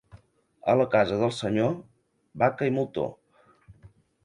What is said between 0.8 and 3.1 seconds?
casa del senyor, vaca i moltó.